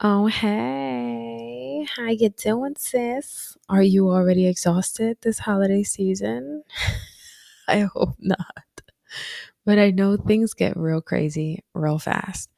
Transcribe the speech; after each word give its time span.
Oh, 0.00 0.26
hey. 0.26 1.86
How 1.96 2.10
you 2.10 2.28
doing, 2.28 2.74
sis? 2.76 3.56
Are 3.68 3.82
you 3.82 4.10
already 4.10 4.46
exhausted 4.46 5.16
this 5.22 5.38
holiday 5.38 5.82
season? 5.84 6.64
I 7.68 7.80
hope 7.80 8.16
not. 8.20 8.64
But 9.64 9.78
I 9.78 9.90
know 9.90 10.16
things 10.16 10.54
get 10.54 10.76
real 10.76 11.00
crazy 11.00 11.64
real 11.74 11.98
fast. 11.98 12.50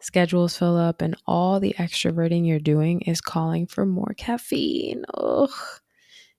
Schedules 0.00 0.56
fill 0.58 0.76
up, 0.76 1.02
and 1.02 1.16
all 1.26 1.60
the 1.60 1.74
extroverting 1.78 2.46
you're 2.46 2.60
doing 2.60 3.02
is 3.02 3.20
calling 3.20 3.66
for 3.66 3.86
more 3.86 4.14
caffeine. 4.16 5.04
Ugh. 5.14 5.50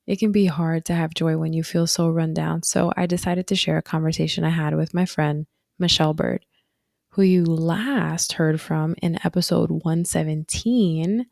It 0.07 0.19
can 0.19 0.31
be 0.31 0.45
hard 0.47 0.85
to 0.85 0.95
have 0.95 1.13
joy 1.13 1.37
when 1.37 1.53
you 1.53 1.63
feel 1.63 1.87
so 1.87 2.09
run 2.09 2.33
down. 2.33 2.63
So 2.63 2.93
I 2.97 3.05
decided 3.07 3.47
to 3.47 3.55
share 3.55 3.77
a 3.77 3.83
conversation 3.83 4.43
I 4.43 4.49
had 4.49 4.75
with 4.75 4.93
my 4.93 5.05
friend, 5.05 5.47
Michelle 5.79 6.13
Byrd 6.13 6.45
who 7.17 7.23
you 7.23 7.43
last 7.43 8.33
heard 8.33 8.61
from 8.61 8.93
in 9.01 9.17
episode 9.25 9.71
117, 9.71 11.25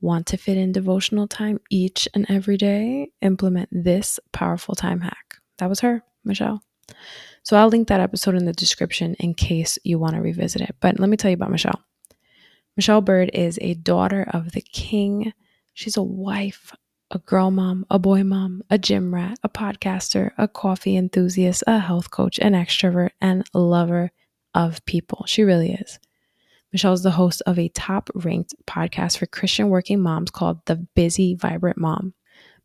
want 0.00 0.28
to 0.28 0.36
fit 0.36 0.56
in 0.56 0.70
devotional 0.70 1.26
time 1.26 1.58
each 1.70 2.06
and 2.14 2.24
every 2.28 2.56
day, 2.56 3.08
implement 3.20 3.68
this 3.72 4.20
powerful 4.32 4.76
time 4.76 5.00
hack. 5.00 5.34
That 5.58 5.68
was 5.68 5.80
her, 5.80 6.04
Michelle. 6.24 6.62
So 7.42 7.56
I'll 7.56 7.66
link 7.66 7.88
that 7.88 7.98
episode 7.98 8.36
in 8.36 8.44
the 8.44 8.52
description 8.52 9.14
in 9.14 9.34
case 9.34 9.76
you 9.82 9.98
want 9.98 10.14
to 10.14 10.20
revisit 10.20 10.62
it. 10.62 10.76
But 10.80 11.00
let 11.00 11.08
me 11.08 11.16
tell 11.16 11.32
you 11.32 11.36
about 11.36 11.50
Michelle. 11.50 11.82
Michelle 12.76 13.00
Byrd 13.00 13.30
is 13.34 13.58
a 13.60 13.74
daughter 13.74 14.24
of 14.32 14.52
the 14.52 14.62
king. 14.62 15.32
She's 15.72 15.96
a 15.96 16.02
wife, 16.04 16.72
a 17.10 17.18
girl 17.18 17.50
mom, 17.50 17.86
a 17.90 17.98
boy 17.98 18.22
mom, 18.22 18.62
a 18.70 18.78
gym 18.78 19.12
rat, 19.12 19.40
a 19.42 19.48
podcaster, 19.48 20.30
a 20.38 20.46
coffee 20.46 20.96
enthusiast, 20.96 21.64
a 21.66 21.80
health 21.80 22.12
coach, 22.12 22.38
an 22.38 22.52
extrovert, 22.52 23.10
and 23.20 23.44
lover 23.52 24.12
of 24.54 24.84
people. 24.84 25.24
She 25.26 25.42
really 25.42 25.72
is. 25.72 25.98
Michelle 26.72 26.92
is 26.92 27.02
the 27.02 27.12
host 27.12 27.42
of 27.46 27.58
a 27.58 27.68
top 27.68 28.10
ranked 28.14 28.54
podcast 28.66 29.18
for 29.18 29.26
Christian 29.26 29.68
working 29.68 30.00
moms 30.00 30.30
called 30.30 30.64
The 30.66 30.76
Busy 30.76 31.34
Vibrant 31.34 31.78
Mom. 31.78 32.14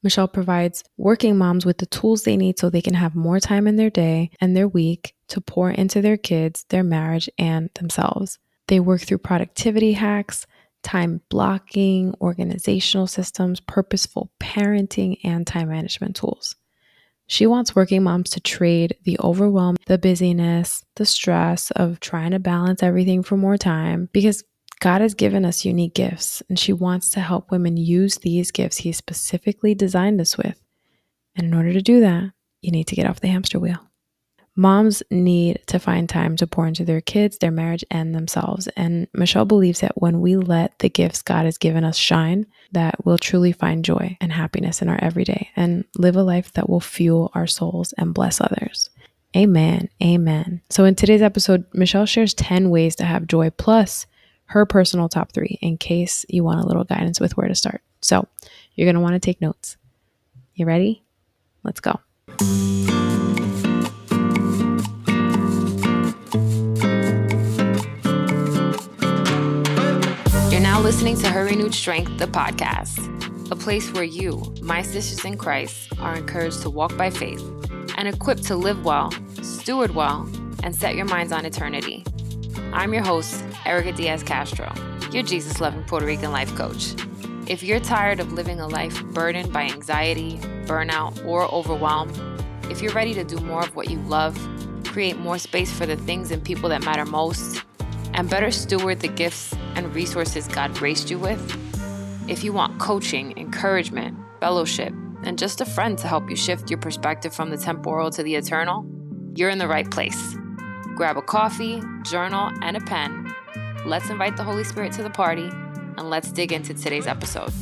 Michelle 0.02 0.28
provides 0.28 0.84
working 0.98 1.38
moms 1.38 1.66
with 1.66 1.78
the 1.78 1.86
tools 1.86 2.24
they 2.24 2.38
need 2.38 2.58
so 2.58 2.70
they 2.70 2.82
can 2.82 2.94
have 2.94 3.16
more 3.16 3.40
time 3.40 3.68
in 3.68 3.76
their 3.76 3.90
day 3.90 4.32
and 4.40 4.56
their 4.56 4.68
week 4.68 5.14
to 5.28 5.42
pour 5.42 5.70
into 5.70 6.02
their 6.02 6.18
kids, 6.18 6.66
their 6.70 6.84
marriage, 6.84 7.30
and 7.38 7.70
themselves. 7.76 8.40
They 8.68 8.80
work 8.80 9.02
through 9.02 9.18
productivity 9.20 9.94
hacks, 9.94 10.48
time 10.84 11.22
blocking, 11.30 12.14
organizational 12.22 13.08
systems, 13.08 13.60
purposeful 13.60 14.32
parenting, 14.40 15.18
and 15.24 15.46
time 15.46 15.70
management 15.70 16.16
tools. 16.16 16.56
She 17.32 17.46
wants 17.46 17.76
working 17.76 18.02
moms 18.02 18.32
to 18.32 18.40
trade 18.40 18.98
the 19.04 19.20
overwhelm, 19.20 19.76
the 19.86 20.00
busyness, 20.00 20.84
the 20.96 21.06
stress 21.06 21.70
of 21.72 22.00
trying 22.00 22.32
to 22.32 22.40
balance 22.40 22.82
everything 22.82 23.22
for 23.22 23.38
more 23.38 23.56
time 23.56 24.10
because 24.12 24.44
God 24.80 25.02
has 25.02 25.14
given 25.14 25.46
us 25.46 25.64
unique 25.64 25.94
gifts 25.94 26.42
and 26.50 26.58
she 26.58 26.74
wants 26.74 27.12
to 27.12 27.20
help 27.20 27.52
women 27.52 27.78
use 27.78 28.18
these 28.18 28.50
gifts 28.50 28.78
He 28.78 28.92
specifically 28.92 29.76
designed 29.76 30.20
us 30.20 30.38
with. 30.38 30.60
And 31.36 31.46
in 31.46 31.54
order 31.54 31.72
to 31.72 31.84
do 31.84 32.00
that, 32.00 32.32
you 32.62 32.72
need 32.72 32.88
to 32.88 32.96
get 32.96 33.06
off 33.06 33.20
the 33.20 33.28
hamster 33.28 33.60
wheel. 33.60 33.89
Moms 34.60 35.02
need 35.10 35.62
to 35.68 35.80
find 35.80 36.10
time 36.10 36.36
to 36.36 36.46
pour 36.46 36.68
into 36.68 36.84
their 36.84 37.00
kids, 37.00 37.38
their 37.38 37.50
marriage, 37.50 37.86
and 37.90 38.14
themselves. 38.14 38.68
And 38.76 39.08
Michelle 39.14 39.46
believes 39.46 39.80
that 39.80 40.02
when 40.02 40.20
we 40.20 40.36
let 40.36 40.78
the 40.80 40.90
gifts 40.90 41.22
God 41.22 41.46
has 41.46 41.58
given 41.58 41.86
us 41.86 41.96
shine, 41.96 42.46
that 42.74 43.06
we'll 43.06 43.18
truly 43.18 43.54
find 43.54 43.86
joy 43.86 44.18
and 44.20 44.34
happiness 44.34 44.82
in 44.82 44.90
our 44.90 45.02
everyday 45.02 45.50
and 45.56 45.86
live 45.96 46.18
a 46.18 46.24
life 46.24 46.52
that 46.54 46.70
will 46.70 46.82
fuel 46.82 47.32
our 47.34 47.48
souls 47.48 47.94
and 47.98 48.14
bless 48.14 48.42
others. 48.42 48.90
Amen. 49.34 49.88
Amen. 50.04 50.62
So 50.70 50.84
in 50.84 50.94
today's 50.94 51.22
episode, 51.22 51.64
Michelle 51.74 52.06
shares 52.06 52.34
10 52.34 52.70
ways 52.70 52.98
to 52.98 53.06
have 53.06 53.28
joy 53.28 53.52
plus 53.52 54.08
her 54.48 54.66
personal 54.66 55.08
top 55.08 55.32
three 55.32 55.58
in 55.62 55.78
case 55.78 56.26
you 56.28 56.44
want 56.44 56.60
a 56.60 56.68
little 56.68 56.84
guidance 56.84 57.22
with 57.22 57.38
where 57.38 57.48
to 57.48 57.56
start. 57.56 57.82
So 58.02 58.28
you're 58.76 58.88
going 58.88 58.96
to 58.96 59.02
want 59.02 59.14
to 59.14 59.20
take 59.20 59.40
notes. 59.40 59.78
You 60.54 60.66
ready? 60.66 61.02
Let's 61.64 61.80
go. 61.80 62.02
Listening 71.00 71.16
to 71.16 71.32
Her 71.32 71.46
Renewed 71.46 71.74
Strength, 71.74 72.18
the 72.18 72.26
podcast, 72.26 73.00
a 73.50 73.56
place 73.56 73.90
where 73.94 74.04
you, 74.04 74.54
my 74.62 74.82
sisters 74.82 75.24
in 75.24 75.38
Christ, 75.38 75.94
are 75.98 76.18
encouraged 76.18 76.62
to 76.64 76.70
walk 76.70 76.98
by 76.98 77.10
faith 77.10 77.42
and 77.96 78.06
equipped 78.06 78.44
to 78.48 78.58
live 78.58 78.84
well, 78.84 79.10
steward 79.42 79.96
well, 79.96 80.30
and 80.62 80.76
set 80.76 80.96
your 80.96 81.06
minds 81.06 81.32
on 81.32 81.46
eternity. 81.46 82.04
I'm 82.74 82.94
your 82.94 83.02
host, 83.02 83.42
Erica 83.66 83.94
Diaz 83.94 84.24
Castro, 84.24 84.74
your 85.14 85.24
Jesus 85.24 85.62
loving 85.62 85.86
Puerto 85.86 86.06
Rican 86.06 86.34
life 86.34 86.54
coach. 86.56 86.96
If 87.48 87.64
you're 87.64 87.80
tired 87.80 88.20
of 88.20 88.34
living 88.34 88.60
a 88.60 88.68
life 88.68 89.02
burdened 89.14 89.54
by 89.54 89.70
anxiety, 89.70 90.38
burnout, 90.66 91.26
or 91.26 91.46
overwhelm, 91.46 92.12
if 92.70 92.82
you're 92.82 92.92
ready 92.92 93.14
to 93.14 93.24
do 93.24 93.38
more 93.38 93.62
of 93.62 93.74
what 93.74 93.90
you 93.90 94.00
love, 94.00 94.38
create 94.84 95.18
more 95.18 95.38
space 95.38 95.72
for 95.72 95.86
the 95.86 95.96
things 95.96 96.30
and 96.30 96.44
people 96.44 96.68
that 96.68 96.84
matter 96.84 97.06
most, 97.06 97.64
and 98.16 98.30
better 98.30 98.52
steward 98.52 99.00
the 99.00 99.08
gifts 99.08 99.56
and 99.80 99.96
resources 99.96 100.48
God 100.48 100.74
graced 100.76 101.10
you 101.10 101.18
with, 101.18 101.42
if 102.30 102.44
you 102.44 102.52
want 102.52 102.80
coaching, 102.80 103.36
encouragement, 103.38 104.18
fellowship, 104.40 104.94
and 105.24 105.40
just 105.40 105.62
a 105.62 105.66
friend 105.66 105.98
to 106.00 106.08
help 106.08 106.30
you 106.30 106.36
shift 106.36 106.70
your 106.70 106.80
perspective 106.80 107.34
from 107.34 107.50
the 107.50 107.58
temporal 107.58 108.12
to 108.12 108.22
the 108.22 108.36
eternal, 108.36 108.86
you're 109.36 109.50
in 109.50 109.58
the 109.58 109.68
right 109.68 109.90
place. 109.90 110.36
Grab 110.96 111.18
a 111.18 111.22
coffee, 111.22 111.82
journal, 112.04 112.52
and 112.62 112.76
a 112.76 112.82
pen. 112.82 113.34
Let's 113.86 114.10
invite 114.10 114.36
the 114.36 114.44
Holy 114.44 114.66
Spirit 114.66 114.92
to 114.94 115.04
the 115.04 115.10
party, 115.10 115.50
and 115.98 116.10
let's 116.10 116.32
dig 116.32 116.52
into 116.52 116.74
today's 116.74 117.08
episode. 117.08 117.54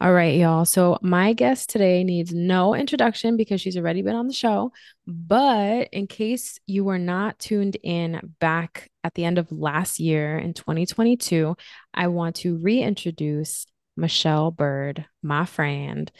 All 0.00 0.12
right, 0.12 0.36
y'all. 0.36 0.64
So, 0.64 0.96
my 1.02 1.32
guest 1.32 1.70
today 1.70 2.04
needs 2.04 2.32
no 2.32 2.72
introduction 2.72 3.36
because 3.36 3.60
she's 3.60 3.76
already 3.76 4.02
been 4.02 4.14
on 4.14 4.28
the 4.28 4.32
show. 4.32 4.70
But 5.08 5.88
in 5.90 6.06
case 6.06 6.60
you 6.68 6.84
were 6.84 7.00
not 7.00 7.40
tuned 7.40 7.76
in 7.82 8.34
back 8.38 8.90
at 9.02 9.14
the 9.14 9.24
end 9.24 9.38
of 9.38 9.50
last 9.50 9.98
year 9.98 10.38
in 10.38 10.54
2022, 10.54 11.56
I 11.92 12.06
want 12.06 12.36
to 12.36 12.58
reintroduce 12.58 13.66
Michelle 13.96 14.52
Byrd, 14.52 15.04
my 15.20 15.44
friend. 15.44 16.12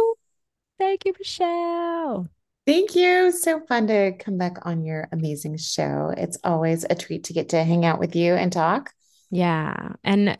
Ooh, 0.00 0.14
thank 0.78 1.04
you, 1.04 1.12
Michelle. 1.18 2.26
Thank 2.66 2.94
you. 2.94 3.32
So 3.32 3.60
fun 3.66 3.86
to 3.88 4.12
come 4.12 4.38
back 4.38 4.64
on 4.66 4.82
your 4.82 5.08
amazing 5.12 5.58
show. 5.58 6.14
It's 6.16 6.38
always 6.42 6.86
a 6.88 6.94
treat 6.94 7.24
to 7.24 7.34
get 7.34 7.50
to 7.50 7.64
hang 7.64 7.84
out 7.84 7.98
with 7.98 8.16
you 8.16 8.34
and 8.34 8.50
talk. 8.50 8.92
Yeah. 9.30 9.94
And 10.02 10.38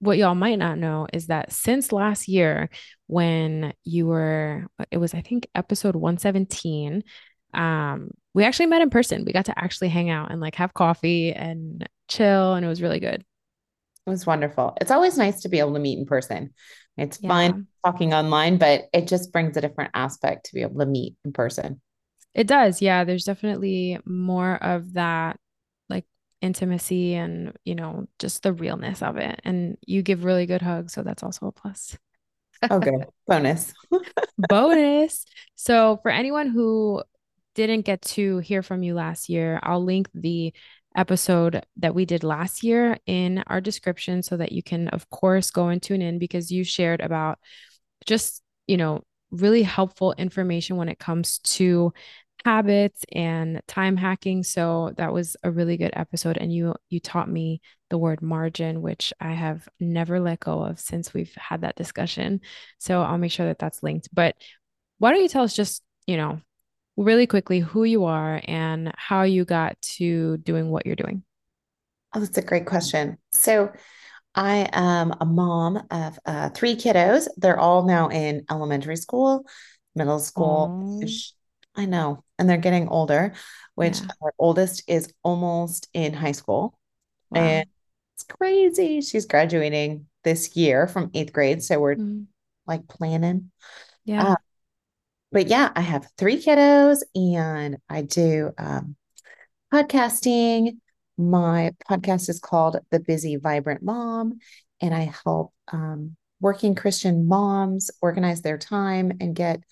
what 0.00 0.18
y'all 0.18 0.34
might 0.34 0.58
not 0.58 0.78
know 0.78 1.06
is 1.12 1.26
that 1.26 1.52
since 1.52 1.92
last 1.92 2.26
year, 2.26 2.70
when 3.06 3.72
you 3.84 4.06
were, 4.06 4.66
it 4.90 4.98
was, 4.98 5.14
I 5.14 5.20
think, 5.20 5.46
episode 5.54 5.94
117, 5.94 7.04
um, 7.52 8.10
we 8.32 8.44
actually 8.44 8.66
met 8.66 8.82
in 8.82 8.90
person. 8.90 9.24
We 9.24 9.32
got 9.32 9.46
to 9.46 9.58
actually 9.58 9.88
hang 9.88 10.10
out 10.10 10.32
and 10.32 10.40
like 10.40 10.54
have 10.56 10.74
coffee 10.74 11.32
and 11.32 11.86
chill, 12.08 12.54
and 12.54 12.64
it 12.64 12.68
was 12.68 12.82
really 12.82 13.00
good. 13.00 13.24
It 14.06 14.10
was 14.10 14.26
wonderful. 14.26 14.76
It's 14.80 14.90
always 14.90 15.18
nice 15.18 15.42
to 15.42 15.48
be 15.48 15.58
able 15.58 15.74
to 15.74 15.80
meet 15.80 15.98
in 15.98 16.06
person. 16.06 16.54
It's 16.96 17.18
yeah. 17.20 17.28
fun 17.28 17.66
talking 17.84 18.14
online, 18.14 18.58
but 18.58 18.84
it 18.92 19.06
just 19.06 19.32
brings 19.32 19.56
a 19.56 19.60
different 19.60 19.90
aspect 19.94 20.46
to 20.46 20.54
be 20.54 20.62
able 20.62 20.80
to 20.80 20.86
meet 20.86 21.16
in 21.24 21.32
person. 21.32 21.80
It 22.34 22.46
does. 22.46 22.80
Yeah. 22.80 23.04
There's 23.04 23.24
definitely 23.24 23.98
more 24.04 24.54
of 24.62 24.94
that 24.94 25.38
intimacy 26.42 27.14
and 27.14 27.52
you 27.64 27.74
know 27.74 28.06
just 28.18 28.42
the 28.42 28.52
realness 28.52 29.02
of 29.02 29.16
it. 29.16 29.40
And 29.44 29.76
you 29.86 30.02
give 30.02 30.24
really 30.24 30.46
good 30.46 30.62
hugs 30.62 30.92
so 30.92 31.02
that's 31.02 31.22
also 31.22 31.46
a 31.46 31.52
plus. 31.52 31.96
Oh, 32.70 32.76
okay 32.76 33.04
bonus. 33.26 33.72
Bonus. 34.36 35.24
So 35.54 35.98
for 36.02 36.10
anyone 36.10 36.48
who 36.48 37.02
didn't 37.54 37.82
get 37.82 38.02
to 38.02 38.38
hear 38.38 38.62
from 38.62 38.82
you 38.82 38.94
last 38.94 39.28
year 39.28 39.58
i'll 39.62 39.82
link 39.84 40.08
the 40.14 40.52
episode 40.96 41.64
that 41.76 41.94
we 41.94 42.04
did 42.04 42.24
last 42.24 42.62
year 42.62 42.96
in 43.06 43.42
our 43.46 43.60
description 43.60 44.22
so 44.22 44.36
that 44.36 44.52
you 44.52 44.62
can 44.62 44.88
of 44.88 45.08
course 45.10 45.50
go 45.50 45.68
and 45.68 45.82
tune 45.82 46.02
in 46.02 46.18
because 46.18 46.50
you 46.50 46.64
shared 46.64 47.00
about 47.00 47.38
just 48.06 48.42
you 48.66 48.76
know 48.76 49.02
really 49.30 49.62
helpful 49.62 50.12
information 50.18 50.76
when 50.76 50.88
it 50.88 50.98
comes 50.98 51.38
to 51.38 51.92
habits 52.44 53.04
and 53.12 53.60
time 53.66 53.96
hacking. 53.96 54.42
So 54.42 54.92
that 54.96 55.12
was 55.12 55.36
a 55.42 55.50
really 55.50 55.76
good 55.76 55.92
episode. 55.94 56.36
And 56.38 56.52
you 56.52 56.74
you 56.88 57.00
taught 57.00 57.28
me 57.28 57.60
the 57.90 57.98
word 57.98 58.22
margin 58.22 58.82
which 58.82 59.12
i 59.20 59.32
have 59.32 59.68
never 59.80 60.20
let 60.20 60.38
go 60.38 60.62
of 60.62 60.78
since 60.78 61.12
we've 61.12 61.34
had 61.34 61.62
that 61.62 61.76
discussion. 61.76 62.40
So 62.78 63.02
i'll 63.02 63.18
make 63.18 63.32
sure 63.32 63.46
that 63.46 63.58
that's 63.58 63.82
linked. 63.82 64.08
But 64.12 64.36
why 64.98 65.10
don't 65.10 65.22
you 65.22 65.28
tell 65.28 65.44
us 65.44 65.56
just 65.56 65.82
you 66.06 66.16
know 66.16 66.40
really 66.96 67.26
quickly 67.26 67.60
who 67.60 67.84
you 67.84 68.04
are 68.04 68.40
and 68.46 68.92
how 68.96 69.22
you 69.22 69.44
got 69.44 69.80
to 69.82 70.36
doing 70.38 70.70
what 70.70 70.86
you're 70.86 70.96
doing? 70.96 71.22
Oh 72.14 72.20
that's 72.20 72.38
a 72.38 72.42
great 72.42 72.66
question. 72.66 73.18
So 73.32 73.72
I 74.34 74.68
am 74.72 75.12
a 75.20 75.26
mom 75.26 75.82
of 75.90 76.18
uh, 76.24 76.50
three 76.50 76.76
kiddos. 76.76 77.26
They're 77.36 77.58
all 77.58 77.84
now 77.84 78.08
in 78.08 78.44
elementary 78.48 78.96
school, 78.96 79.44
middle 79.94 80.20
school. 80.20 81.00
Aww. 81.02 81.32
I 81.74 81.86
know 81.86 82.24
and 82.40 82.48
they're 82.48 82.56
getting 82.56 82.88
older, 82.88 83.34
which 83.74 84.00
yeah. 84.00 84.08
our 84.22 84.34
oldest 84.38 84.82
is 84.88 85.12
almost 85.22 85.88
in 85.92 86.14
high 86.14 86.32
school. 86.32 86.76
Wow. 87.30 87.42
And 87.42 87.66
it's 88.14 88.24
crazy. 88.24 89.02
She's 89.02 89.26
graduating 89.26 90.06
this 90.24 90.56
year 90.56 90.88
from 90.88 91.10
eighth 91.14 91.32
grade. 91.32 91.62
So 91.62 91.78
we're 91.78 91.96
mm. 91.96 92.26
like 92.66 92.88
planning. 92.88 93.50
Yeah. 94.04 94.32
Uh, 94.32 94.36
but 95.30 95.46
yeah, 95.46 95.70
I 95.76 95.82
have 95.82 96.08
three 96.16 96.42
kiddos 96.42 97.02
and 97.14 97.76
I 97.88 98.02
do 98.02 98.50
um, 98.58 98.96
podcasting. 99.72 100.78
My 101.16 101.72
podcast 101.88 102.30
is 102.30 102.40
called 102.40 102.78
The 102.90 102.98
Busy 102.98 103.36
Vibrant 103.36 103.82
Mom, 103.82 104.38
and 104.80 104.94
I 104.94 105.12
help 105.24 105.52
um, 105.70 106.16
working 106.40 106.74
Christian 106.74 107.28
moms 107.28 107.90
organize 108.00 108.40
their 108.40 108.56
time 108.56 109.12
and 109.20 109.36
get 109.36 109.62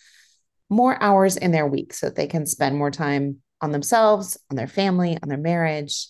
more 0.68 1.00
hours 1.02 1.36
in 1.36 1.50
their 1.50 1.66
week 1.66 1.92
so 1.92 2.06
that 2.06 2.16
they 2.16 2.26
can 2.26 2.46
spend 2.46 2.76
more 2.76 2.90
time 2.90 3.38
on 3.60 3.72
themselves, 3.72 4.36
on 4.50 4.56
their 4.56 4.66
family, 4.66 5.18
on 5.22 5.28
their 5.28 5.38
marriage, 5.38 6.08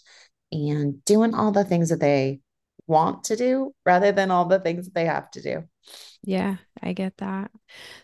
and 0.52 1.04
doing 1.04 1.34
all 1.34 1.52
the 1.52 1.64
things 1.64 1.90
that 1.90 2.00
they 2.00 2.40
want 2.86 3.24
to 3.24 3.36
do 3.36 3.74
rather 3.84 4.12
than 4.12 4.30
all 4.30 4.46
the 4.46 4.58
things 4.58 4.86
that 4.86 4.94
they 4.94 5.04
have 5.04 5.30
to 5.32 5.42
do. 5.42 5.64
Yeah, 6.22 6.56
I 6.82 6.92
get 6.92 7.16
that. 7.18 7.50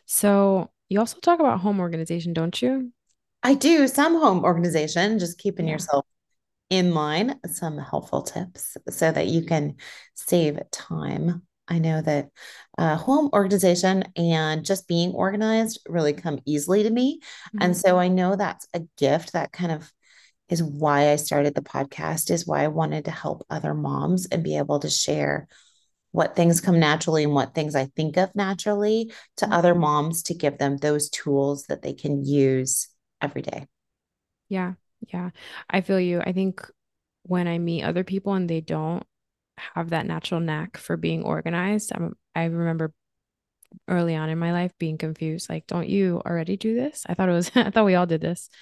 So, 0.06 0.70
you 0.88 1.00
also 1.00 1.18
talk 1.20 1.40
about 1.40 1.60
home 1.60 1.80
organization, 1.80 2.32
don't 2.32 2.60
you? 2.60 2.92
I 3.42 3.54
do 3.54 3.88
some 3.88 4.14
home 4.14 4.44
organization, 4.44 5.18
just 5.18 5.38
keeping 5.38 5.66
yeah. 5.66 5.72
yourself 5.72 6.06
in 6.70 6.94
line, 6.94 7.38
some 7.46 7.78
helpful 7.78 8.22
tips 8.22 8.76
so 8.88 9.12
that 9.12 9.26
you 9.26 9.44
can 9.44 9.76
save 10.14 10.58
time. 10.70 11.42
I 11.68 11.78
know 11.78 12.02
that 12.02 12.28
uh, 12.76 12.96
home 12.96 13.30
organization 13.32 14.04
and 14.16 14.64
just 14.64 14.86
being 14.86 15.12
organized 15.12 15.80
really 15.88 16.12
come 16.12 16.40
easily 16.44 16.82
to 16.82 16.90
me. 16.90 17.20
Mm-hmm. 17.20 17.58
And 17.62 17.76
so 17.76 17.98
I 17.98 18.08
know 18.08 18.36
that's 18.36 18.66
a 18.74 18.82
gift 18.98 19.32
that 19.32 19.52
kind 19.52 19.72
of 19.72 19.90
is 20.48 20.62
why 20.62 21.10
I 21.10 21.16
started 21.16 21.54
the 21.54 21.62
podcast, 21.62 22.30
is 22.30 22.46
why 22.46 22.64
I 22.64 22.68
wanted 22.68 23.06
to 23.06 23.10
help 23.10 23.46
other 23.48 23.72
moms 23.72 24.26
and 24.26 24.44
be 24.44 24.58
able 24.58 24.78
to 24.80 24.90
share 24.90 25.48
what 26.12 26.36
things 26.36 26.60
come 26.60 26.78
naturally 26.78 27.24
and 27.24 27.34
what 27.34 27.54
things 27.54 27.74
I 27.74 27.86
think 27.96 28.16
of 28.16 28.34
naturally 28.36 29.12
to 29.38 29.52
other 29.52 29.72
mm-hmm. 29.72 29.80
moms 29.80 30.22
to 30.24 30.34
give 30.34 30.58
them 30.58 30.76
those 30.76 31.08
tools 31.08 31.64
that 31.64 31.82
they 31.82 31.94
can 31.94 32.24
use 32.24 32.88
every 33.20 33.42
day. 33.42 33.66
Yeah. 34.48 34.74
Yeah. 35.12 35.30
I 35.68 35.80
feel 35.80 35.98
you. 35.98 36.20
I 36.20 36.32
think 36.32 36.60
when 37.24 37.48
I 37.48 37.58
meet 37.58 37.82
other 37.82 38.04
people 38.04 38.34
and 38.34 38.48
they 38.48 38.60
don't 38.60 39.04
have 39.56 39.90
that 39.90 40.06
natural 40.06 40.40
knack 40.40 40.76
for 40.76 40.96
being 40.96 41.22
organized, 41.22 41.92
I'm, 41.94 42.16
I 42.34 42.44
remember 42.44 42.92
early 43.88 44.14
on 44.14 44.28
in 44.28 44.38
my 44.38 44.52
life 44.52 44.72
being 44.78 44.98
confused 44.98 45.50
like 45.50 45.66
don't 45.66 45.88
you 45.88 46.22
already 46.24 46.56
do 46.56 46.74
this? 46.74 47.04
I 47.08 47.14
thought 47.14 47.28
it 47.28 47.32
was 47.32 47.50
i 47.56 47.70
thought 47.70 47.84
we 47.84 47.94
all 47.94 48.06
did 48.06 48.20
this. 48.20 48.48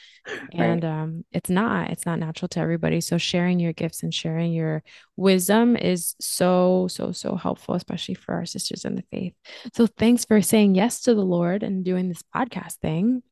And 0.53 0.85
right. 0.85 1.03
um 1.03 1.25
it's 1.33 1.50
not 1.50 1.91
it's 1.91 2.06
not 2.06 2.19
natural 2.19 2.49
to 2.50 2.61
everybody. 2.61 3.00
So 3.00 3.19
sharing 3.19 3.59
your 3.59 3.73
gifts 3.73 4.03
and 4.03 4.15
sharing 4.15 4.53
your 4.53 4.83
wisdom 5.17 5.77
is 5.77 6.15
so 6.21 6.87
so 6.89 7.12
so 7.12 7.37
helpful 7.37 7.75
especially 7.75 8.15
for 8.15 8.35
our 8.35 8.47
sisters 8.47 8.85
in 8.85 8.95
the 8.95 9.05
faith. 9.11 9.35
So 9.75 9.87
thanks 9.87 10.25
for 10.25 10.41
saying 10.41 10.77
yes 10.77 11.03
to 11.03 11.15
the 11.15 11.25
lord 11.25 11.62
and 11.62 11.85
doing 11.85 12.09
this 12.09 12.23
podcast 12.35 12.77
thing. 12.77 13.23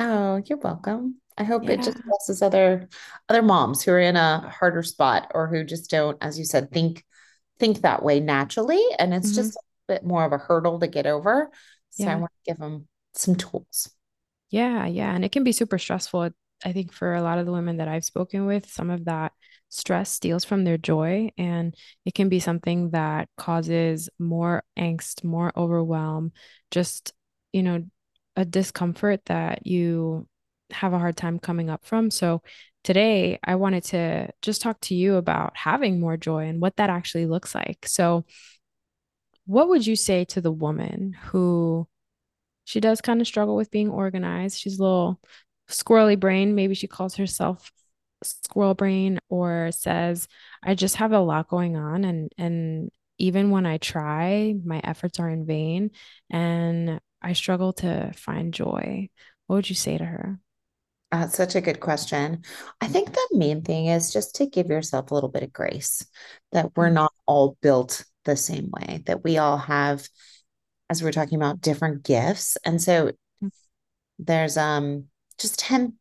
Oh 0.00 0.42
you're 0.46 0.58
welcome 0.58 1.16
i 1.38 1.44
hope 1.44 1.64
yeah. 1.64 1.72
it 1.72 1.82
just 1.82 2.02
blesses 2.04 2.42
other 2.42 2.88
other 3.28 3.42
moms 3.42 3.82
who 3.82 3.90
are 3.92 4.00
in 4.00 4.16
a 4.16 4.48
harder 4.50 4.82
spot 4.82 5.30
or 5.34 5.46
who 5.46 5.64
just 5.64 5.90
don't 5.90 6.16
as 6.20 6.38
you 6.38 6.44
said 6.44 6.70
think 6.70 7.04
think 7.58 7.80
that 7.82 8.02
way 8.02 8.20
naturally 8.20 8.82
and 8.98 9.14
it's 9.14 9.28
mm-hmm. 9.28 9.36
just 9.36 9.56
a 9.56 9.92
bit 9.94 10.04
more 10.04 10.24
of 10.24 10.32
a 10.32 10.38
hurdle 10.38 10.80
to 10.80 10.86
get 10.86 11.06
over. 11.06 11.50
So 11.90 12.04
yeah. 12.04 12.12
I 12.12 12.16
want 12.16 12.32
to 12.32 12.50
give 12.50 12.58
them 12.58 12.88
some 13.14 13.36
tools. 13.36 13.90
Yeah, 14.50 14.86
yeah. 14.86 15.14
And 15.14 15.24
it 15.24 15.32
can 15.32 15.44
be 15.44 15.52
super 15.52 15.78
stressful. 15.78 16.30
I 16.64 16.72
think 16.72 16.92
for 16.92 17.14
a 17.14 17.22
lot 17.22 17.38
of 17.38 17.46
the 17.46 17.52
women 17.52 17.78
that 17.78 17.88
I've 17.88 18.04
spoken 18.04 18.46
with, 18.46 18.70
some 18.70 18.90
of 18.90 19.04
that 19.04 19.32
stress 19.68 20.10
steals 20.10 20.44
from 20.44 20.64
their 20.64 20.78
joy. 20.78 21.30
And 21.36 21.74
it 22.04 22.14
can 22.14 22.28
be 22.28 22.40
something 22.40 22.90
that 22.90 23.28
causes 23.36 24.08
more 24.18 24.62
angst, 24.78 25.24
more 25.24 25.52
overwhelm, 25.56 26.32
just, 26.70 27.12
you 27.52 27.62
know, 27.62 27.84
a 28.36 28.44
discomfort 28.44 29.20
that 29.26 29.66
you 29.66 30.26
have 30.70 30.92
a 30.92 30.98
hard 30.98 31.16
time 31.16 31.38
coming 31.38 31.70
up 31.70 31.84
from. 31.84 32.10
So 32.10 32.42
today 32.82 33.38
I 33.44 33.56
wanted 33.56 33.84
to 33.84 34.30
just 34.42 34.62
talk 34.62 34.80
to 34.82 34.94
you 34.94 35.16
about 35.16 35.56
having 35.56 36.00
more 36.00 36.16
joy 36.16 36.46
and 36.46 36.60
what 36.60 36.76
that 36.76 36.90
actually 36.90 37.26
looks 37.26 37.54
like. 37.54 37.86
So 37.86 38.24
what 39.46 39.68
would 39.68 39.86
you 39.86 39.96
say 39.96 40.24
to 40.26 40.40
the 40.40 40.52
woman 40.52 41.12
who 41.24 41.86
she 42.64 42.80
does 42.80 43.00
kind 43.00 43.20
of 43.20 43.26
struggle 43.26 43.56
with 43.56 43.70
being 43.70 43.90
organized? 43.90 44.58
She's 44.58 44.78
a 44.78 44.82
little 44.82 45.20
squirrely 45.68 46.18
brain. 46.18 46.54
Maybe 46.54 46.74
she 46.74 46.86
calls 46.86 47.16
herself 47.16 47.70
squirrel 48.22 48.74
brain 48.74 49.20
or 49.28 49.70
says, 49.72 50.28
I 50.62 50.74
just 50.74 50.96
have 50.96 51.12
a 51.12 51.20
lot 51.20 51.48
going 51.48 51.76
on 51.76 52.04
and 52.04 52.32
and 52.38 52.90
even 53.18 53.50
when 53.50 53.64
I 53.64 53.78
try, 53.78 54.54
my 54.64 54.80
efforts 54.82 55.20
are 55.20 55.30
in 55.30 55.46
vain 55.46 55.92
and 56.30 57.00
I 57.22 57.32
struggle 57.34 57.72
to 57.74 58.12
find 58.16 58.52
joy. 58.52 59.08
What 59.46 59.56
would 59.56 59.68
you 59.68 59.76
say 59.76 59.96
to 59.98 60.04
her? 60.04 60.40
That's 61.20 61.36
such 61.36 61.54
a 61.54 61.60
good 61.60 61.80
question. 61.80 62.42
I 62.80 62.88
think 62.88 63.12
the 63.12 63.28
main 63.32 63.62
thing 63.62 63.86
is 63.86 64.12
just 64.12 64.36
to 64.36 64.46
give 64.46 64.68
yourself 64.68 65.10
a 65.10 65.14
little 65.14 65.28
bit 65.28 65.42
of 65.42 65.52
grace 65.52 66.06
that 66.52 66.76
we're 66.76 66.90
mm. 66.90 66.94
not 66.94 67.12
all 67.26 67.56
built 67.60 68.04
the 68.24 68.36
same 68.36 68.70
way, 68.70 69.02
that 69.06 69.22
we 69.22 69.38
all 69.38 69.58
have, 69.58 70.08
as 70.90 71.02
we 71.02 71.08
are 71.08 71.12
talking 71.12 71.36
about, 71.36 71.60
different 71.60 72.02
gifts. 72.02 72.56
And 72.64 72.80
so 72.80 73.12
there's 74.18 74.56
um 74.56 75.06
just 75.38 75.58
10, 75.58 75.94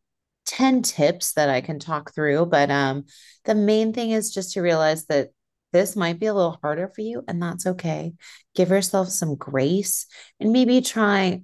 10 0.45 0.81
tips 0.83 1.33
that 1.33 1.49
I 1.49 1.61
can 1.61 1.79
talk 1.79 2.13
through. 2.13 2.45
But 2.47 2.71
um 2.71 3.05
the 3.45 3.55
main 3.55 3.93
thing 3.93 4.11
is 4.11 4.33
just 4.33 4.53
to 4.53 4.61
realize 4.61 5.05
that 5.07 5.29
this 5.73 5.95
might 5.95 6.19
be 6.19 6.27
a 6.27 6.33
little 6.33 6.59
harder 6.61 6.87
for 6.87 7.01
you, 7.01 7.23
and 7.27 7.41
that's 7.41 7.65
okay. 7.65 8.13
Give 8.55 8.69
yourself 8.69 9.09
some 9.09 9.35
grace 9.35 10.05
and 10.39 10.53
maybe 10.53 10.81
try 10.81 11.41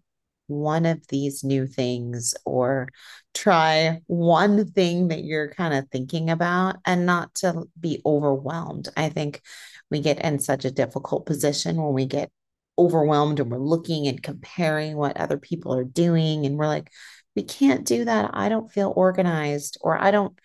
one 0.50 0.86
of 0.86 1.06
these 1.08 1.44
new 1.44 1.68
things 1.68 2.36
or 2.46 2.90
try 3.34 4.02
one 4.08 4.70
thing 4.72 5.10
that 5.10 5.24
you're 5.24 5.50
kind 5.52 5.74
of 5.74 5.88
thinking 5.90 6.30
about 6.30 6.78
and 6.86 7.06
not 7.06 7.34
to 7.36 7.64
be 7.80 8.02
overwhelmed. 8.06 8.90
I 8.98 9.10
think 9.10 9.42
we 9.90 10.02
get 10.02 10.20
in 10.20 10.40
such 10.40 10.66
a 10.66 10.72
difficult 10.72 11.26
position 11.26 11.82
when 11.82 11.94
we 11.94 12.06
get 12.06 12.32
overwhelmed 12.78 13.40
and 13.40 13.52
we're 13.52 13.60
looking 13.60 14.08
and 14.08 14.24
comparing 14.24 14.96
what 14.96 15.18
other 15.18 15.38
people 15.38 15.74
are 15.74 15.84
doing 15.84 16.46
and 16.46 16.58
we're 16.58 16.68
like 16.68 16.90
we 17.36 17.44
can't 17.44 17.86
do 17.86 18.06
that. 18.06 18.32
I 18.34 18.50
don't 18.50 18.72
feel 18.72 18.92
organized 18.96 19.78
or 19.82 20.02
i 20.02 20.12
don't 20.12 20.38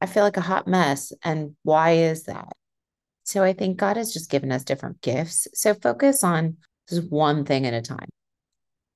i 0.00 0.06
feel 0.06 0.22
like 0.22 0.36
a 0.36 0.40
hot 0.40 0.66
mess. 0.66 1.12
And 1.22 1.56
why 1.62 1.92
is 1.92 2.24
that? 2.24 2.52
So 3.24 3.42
i 3.42 3.52
think 3.52 3.78
god 3.78 3.96
has 3.96 4.12
just 4.12 4.30
given 4.30 4.52
us 4.52 4.64
different 4.64 5.00
gifts. 5.02 5.48
So 5.54 5.74
focus 5.74 6.24
on 6.24 6.56
just 6.88 7.10
one 7.10 7.44
thing 7.44 7.66
at 7.66 7.74
a 7.74 7.82
time 7.82 8.08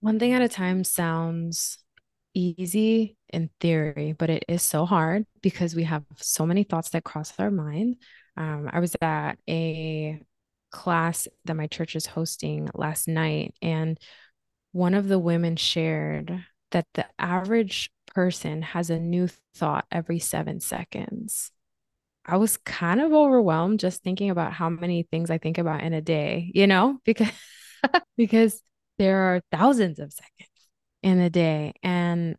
one 0.00 0.18
thing 0.18 0.32
at 0.32 0.42
a 0.42 0.48
time 0.48 0.84
sounds 0.84 1.78
easy 2.34 3.16
in 3.32 3.50
theory 3.60 4.12
but 4.16 4.30
it 4.30 4.44
is 4.48 4.62
so 4.62 4.86
hard 4.86 5.26
because 5.42 5.74
we 5.74 5.84
have 5.84 6.04
so 6.16 6.46
many 6.46 6.62
thoughts 6.62 6.90
that 6.90 7.04
cross 7.04 7.32
our 7.38 7.50
mind 7.50 7.96
um, 8.36 8.70
I 8.72 8.80
was 8.80 8.96
at 9.02 9.38
a 9.48 10.20
class 10.70 11.28
that 11.44 11.54
my 11.56 11.66
church 11.66 11.96
is 11.96 12.06
hosting 12.06 12.68
last 12.74 13.08
night, 13.08 13.54
and 13.60 13.98
one 14.72 14.94
of 14.94 15.08
the 15.08 15.18
women 15.18 15.56
shared 15.56 16.44
that 16.70 16.86
the 16.94 17.06
average 17.18 17.90
person 18.14 18.62
has 18.62 18.90
a 18.90 18.98
new 18.98 19.28
thought 19.54 19.86
every 19.90 20.18
seven 20.18 20.60
seconds. 20.60 21.50
I 22.24 22.36
was 22.36 22.56
kind 22.58 23.00
of 23.00 23.12
overwhelmed 23.12 23.80
just 23.80 24.02
thinking 24.02 24.30
about 24.30 24.52
how 24.52 24.68
many 24.68 25.02
things 25.02 25.30
I 25.30 25.38
think 25.38 25.58
about 25.58 25.82
in 25.82 25.92
a 25.92 26.00
day, 26.00 26.50
you 26.54 26.66
know, 26.66 26.98
because 27.04 27.32
because 28.16 28.62
there 29.00 29.34
are 29.34 29.40
thousands 29.50 29.98
of 29.98 30.12
seconds 30.12 30.50
in 31.02 31.18
a 31.20 31.30
day 31.30 31.72
and 31.82 32.36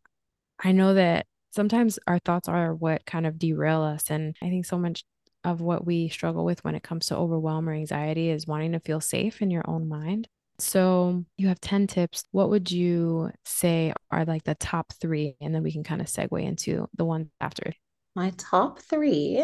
I 0.63 0.73
know 0.73 0.93
that 0.93 1.25
sometimes 1.49 1.97
our 2.05 2.19
thoughts 2.19 2.47
are 2.47 2.75
what 2.75 3.03
kind 3.03 3.25
of 3.25 3.39
derail 3.39 3.81
us 3.81 4.11
and 4.11 4.35
I 4.43 4.49
think 4.49 4.67
so 4.67 4.77
much 4.77 5.03
of 5.43 5.59
what 5.59 5.87
we 5.87 6.07
struggle 6.09 6.45
with 6.45 6.63
when 6.63 6.75
it 6.75 6.83
comes 6.83 7.07
to 7.07 7.17
overwhelm 7.17 7.67
or 7.67 7.73
anxiety 7.73 8.29
is 8.29 8.45
wanting 8.45 8.73
to 8.73 8.79
feel 8.79 9.01
safe 9.01 9.41
in 9.41 9.49
your 9.49 9.67
own 9.67 9.89
mind. 9.89 10.27
So, 10.59 11.25
you 11.37 11.47
have 11.47 11.59
10 11.59 11.87
tips. 11.87 12.25
What 12.29 12.51
would 12.51 12.69
you 12.69 13.31
say 13.43 13.91
are 14.11 14.25
like 14.25 14.43
the 14.43 14.53
top 14.53 14.93
three? 15.01 15.35
And 15.41 15.55
then 15.55 15.63
we 15.63 15.71
can 15.71 15.83
kind 15.83 15.99
of 15.99 16.05
segue 16.05 16.43
into 16.43 16.87
the 16.95 17.05
one 17.05 17.31
after. 17.41 17.73
My 18.15 18.31
top 18.37 18.77
three 18.83 19.43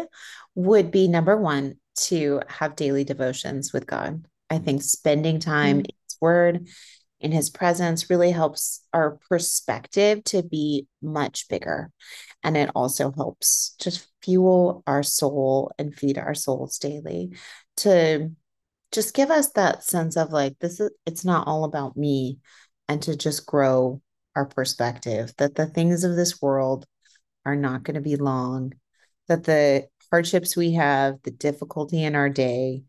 would 0.54 0.92
be 0.92 1.08
number 1.08 1.36
one, 1.36 1.78
to 1.96 2.40
have 2.46 2.76
daily 2.76 3.02
devotions 3.02 3.72
with 3.72 3.84
God. 3.84 4.24
I 4.50 4.58
think 4.58 4.82
spending 4.82 5.40
time 5.40 5.78
mm-hmm. 5.78 5.86
in 5.86 5.96
His 6.06 6.16
Word, 6.20 6.68
in 7.20 7.32
His 7.32 7.50
presence, 7.50 8.10
really 8.10 8.30
helps 8.30 8.84
our 8.92 9.18
perspective 9.28 10.22
to 10.24 10.42
be 10.42 10.86
much 11.02 11.48
bigger. 11.48 11.90
And 12.42 12.56
it 12.56 12.70
also 12.74 13.12
helps 13.12 13.74
to 13.80 14.00
fuel 14.22 14.82
our 14.86 15.02
soul 15.02 15.72
and 15.78 15.94
feed 15.94 16.18
our 16.18 16.34
souls 16.34 16.78
daily 16.78 17.36
to 17.78 18.30
just 18.92 19.14
give 19.14 19.30
us 19.30 19.52
that 19.52 19.82
sense 19.82 20.16
of 20.16 20.30
like, 20.30 20.58
this 20.60 20.80
is, 20.80 20.90
it's 21.06 21.24
not 21.24 21.46
all 21.46 21.64
about 21.64 21.96
me 21.96 22.38
and 22.88 23.02
to 23.02 23.16
just 23.16 23.46
grow 23.46 24.00
our 24.34 24.46
perspective 24.46 25.32
that 25.38 25.54
the 25.54 25.66
things 25.66 26.04
of 26.04 26.16
this 26.16 26.40
world 26.40 26.86
are 27.44 27.56
not 27.56 27.82
going 27.82 27.96
to 27.96 28.00
be 28.00 28.16
long, 28.16 28.72
that 29.26 29.44
the 29.44 29.86
hardships 30.10 30.56
we 30.56 30.72
have, 30.72 31.16
the 31.22 31.30
difficulty 31.30 32.02
in 32.02 32.14
our 32.14 32.28
day 32.28 32.82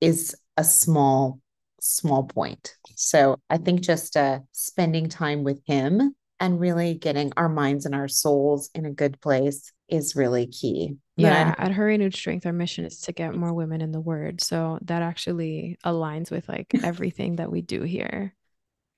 is 0.00 0.34
a 0.56 0.64
small, 0.64 1.40
small 1.80 2.24
point. 2.24 2.74
So 2.96 3.38
I 3.48 3.58
think 3.58 3.80
just 3.80 4.16
uh, 4.16 4.40
spending 4.52 5.08
time 5.08 5.44
with 5.44 5.60
him 5.66 6.14
and 6.40 6.60
really 6.60 6.94
getting 6.94 7.32
our 7.36 7.48
minds 7.48 7.86
and 7.86 7.94
our 7.94 8.08
souls 8.08 8.70
in 8.74 8.86
a 8.86 8.92
good 8.92 9.20
place 9.20 9.72
is 9.88 10.14
really 10.14 10.46
key. 10.46 10.96
Yeah, 11.16 11.54
at 11.58 11.72
Her 11.72 11.86
Renewed 11.86 12.14
Strength, 12.14 12.46
our 12.46 12.52
mission 12.52 12.84
is 12.84 13.00
to 13.02 13.12
get 13.12 13.34
more 13.34 13.52
women 13.52 13.80
in 13.80 13.90
the 13.90 14.00
word. 14.00 14.40
So 14.40 14.78
that 14.82 15.02
actually 15.02 15.78
aligns 15.84 16.30
with 16.30 16.48
like 16.48 16.72
everything 16.84 17.36
that 17.36 17.50
we 17.50 17.60
do 17.60 17.82
here. 17.82 18.34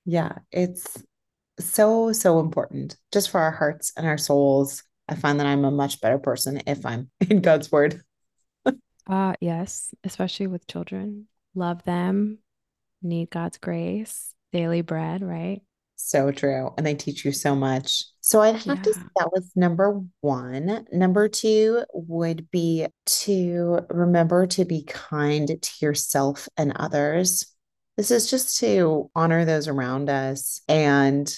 Yeah, 0.05 0.33
it's 0.51 1.03
so, 1.59 2.11
so 2.11 2.39
important 2.39 2.95
just 3.11 3.31
for 3.31 3.39
our 3.39 3.51
hearts 3.51 3.91
and 3.97 4.05
our 4.05 4.17
souls. 4.17 4.83
I 5.07 5.15
find 5.15 5.39
that 5.39 5.47
I'm 5.47 5.65
a 5.65 5.71
much 5.71 5.99
better 5.99 6.19
person 6.19 6.61
if 6.67 6.85
I'm 6.85 7.09
in 7.29 7.41
God's 7.41 7.71
word. 7.71 8.01
uh 9.07 9.33
yes, 9.41 9.93
especially 10.03 10.47
with 10.47 10.67
children. 10.67 11.27
Love 11.55 11.83
them, 11.83 12.37
need 13.01 13.29
God's 13.29 13.57
grace, 13.57 14.33
daily 14.51 14.81
bread, 14.81 15.21
right? 15.21 15.61
So 15.95 16.31
true. 16.31 16.73
And 16.77 16.85
they 16.85 16.95
teach 16.95 17.23
you 17.23 17.31
so 17.31 17.55
much. 17.55 18.03
So 18.21 18.41
I'd 18.41 18.55
have 18.55 18.77
yeah. 18.77 18.83
to 18.83 18.93
say 18.93 19.01
that 19.17 19.31
was 19.31 19.51
number 19.55 20.01
one. 20.21 20.85
Number 20.91 21.29
two 21.29 21.83
would 21.93 22.49
be 22.49 22.87
to 23.05 23.81
remember 23.89 24.47
to 24.47 24.65
be 24.65 24.83
kind 24.83 25.47
to 25.61 25.71
yourself 25.85 26.49
and 26.57 26.73
others. 26.75 27.45
This 27.97 28.09
is 28.09 28.29
just 28.29 28.57
to 28.59 29.11
honor 29.15 29.45
those 29.45 29.67
around 29.67 30.09
us 30.09 30.61
and 30.67 31.31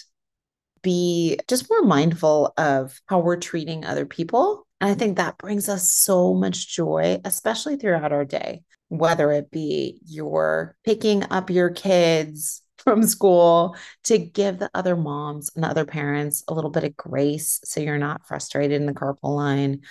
be 0.81 1.39
just 1.49 1.69
more 1.69 1.83
mindful 1.83 2.53
of 2.57 2.99
how 3.07 3.19
we're 3.19 3.37
treating 3.37 3.85
other 3.85 4.05
people. 4.05 4.65
And 4.79 4.91
I 4.91 4.93
think 4.95 5.17
that 5.17 5.37
brings 5.37 5.67
us 5.69 5.91
so 5.91 6.33
much 6.33 6.73
joy, 6.73 7.19
especially 7.25 7.77
throughout 7.77 8.11
our 8.11 8.25
day, 8.25 8.63
whether 8.89 9.31
it 9.31 9.49
be 9.51 9.99
you're 10.05 10.75
picking 10.85 11.23
up 11.31 11.49
your 11.49 11.69
kids 11.69 12.61
from 12.77 13.03
school 13.03 13.75
to 14.03 14.17
give 14.17 14.59
the 14.59 14.69
other 14.73 14.95
moms 14.95 15.49
and 15.55 15.63
the 15.63 15.67
other 15.67 15.85
parents 15.85 16.43
a 16.47 16.53
little 16.53 16.69
bit 16.69 16.83
of 16.83 16.97
grace 16.97 17.61
so 17.63 17.79
you're 17.79 17.97
not 17.97 18.27
frustrated 18.27 18.73
in 18.79 18.85
the 18.85 18.93
carpool 18.93 19.35
line, 19.35 19.81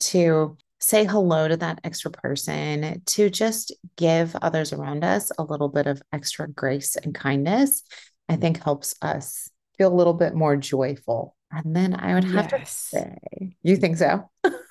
to 0.00 0.56
say 0.80 1.04
hello 1.04 1.48
to 1.48 1.56
that 1.56 1.80
extra 1.82 2.10
person, 2.10 3.00
to 3.06 3.30
just 3.30 3.72
give 3.96 4.36
others 4.42 4.72
around 4.72 5.02
us 5.02 5.32
a 5.38 5.42
little 5.42 5.68
bit 5.68 5.86
of 5.86 6.02
extra 6.12 6.46
grace 6.46 6.96
and 6.96 7.14
kindness, 7.14 7.82
I 8.28 8.36
think 8.36 8.62
helps 8.62 8.94
us 9.00 9.48
feel 9.78 9.92
a 9.92 9.96
little 9.96 10.12
bit 10.12 10.34
more 10.34 10.56
joyful. 10.56 11.36
And 11.50 11.74
then 11.74 11.94
I 11.94 12.14
would 12.14 12.24
have 12.24 12.50
yes. 12.52 12.90
to 12.90 12.96
say, 12.98 13.56
you 13.62 13.76
think 13.76 13.96
so? 13.96 14.30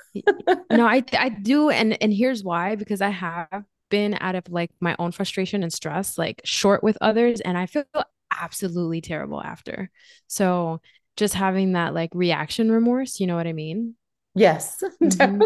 no, 0.71 0.85
I 0.85 1.03
I 1.17 1.29
do, 1.29 1.69
and 1.69 2.01
and 2.01 2.13
here's 2.13 2.43
why 2.43 2.75
because 2.75 3.01
I 3.01 3.09
have 3.09 3.63
been 3.89 4.17
out 4.21 4.35
of 4.35 4.49
like 4.49 4.71
my 4.79 4.95
own 4.99 5.11
frustration 5.11 5.63
and 5.63 5.71
stress, 5.71 6.17
like 6.17 6.41
short 6.43 6.83
with 6.83 6.97
others, 7.01 7.41
and 7.41 7.57
I 7.57 7.65
feel 7.65 7.85
absolutely 8.31 9.01
terrible 9.01 9.41
after. 9.41 9.89
So 10.27 10.81
just 11.15 11.33
having 11.33 11.73
that 11.73 11.93
like 11.93 12.09
reaction 12.13 12.71
remorse, 12.71 13.19
you 13.19 13.27
know 13.27 13.35
what 13.35 13.47
I 13.47 13.53
mean? 13.53 13.95
Yes, 14.35 14.83
mm-hmm. 15.01 15.41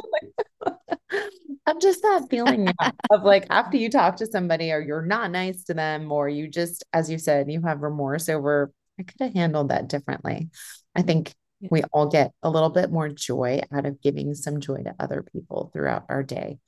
I'm 1.65 1.81
just 1.81 2.01
that 2.01 2.27
feeling 2.29 2.69
of 3.11 3.23
like 3.23 3.45
after 3.49 3.75
you 3.75 3.89
talk 3.89 4.15
to 4.17 4.25
somebody 4.25 4.71
or 4.71 4.79
you're 4.79 5.05
not 5.05 5.31
nice 5.31 5.65
to 5.65 5.73
them, 5.73 6.11
or 6.11 6.29
you 6.29 6.47
just, 6.47 6.85
as 6.93 7.09
you 7.11 7.17
said, 7.17 7.51
you 7.51 7.61
have 7.61 7.81
remorse 7.81 8.29
over, 8.29 8.71
I 8.97 9.03
could 9.03 9.19
have 9.19 9.33
handled 9.33 9.69
that 9.69 9.89
differently. 9.89 10.49
I 10.95 11.01
think 11.01 11.33
yeah. 11.59 11.69
we 11.71 11.83
all 11.93 12.07
get 12.07 12.31
a 12.43 12.49
little 12.49 12.69
bit 12.69 12.91
more 12.91 13.09
joy 13.09 13.61
out 13.71 13.85
of 13.85 14.01
giving 14.01 14.33
some 14.33 14.59
joy 14.59 14.83
to 14.83 14.95
other 14.99 15.23
people 15.33 15.69
throughout 15.73 16.05
our 16.09 16.23
day. 16.23 16.59